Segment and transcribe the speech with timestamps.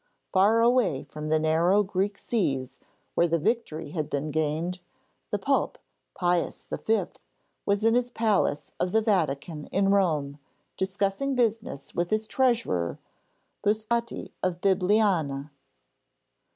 [0.33, 2.79] Far away from the narrow Greek seas,
[3.13, 4.79] where the victory had been gained,
[5.29, 5.77] the Pope,
[6.15, 7.03] Pius V,
[7.67, 10.39] was in his palace of the Vatican in Rome,
[10.75, 12.97] discussing business with his treasurer,
[13.63, 15.51] Busotti of Bibiana.